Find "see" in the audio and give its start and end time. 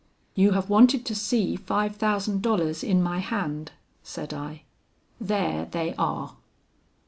1.13-1.55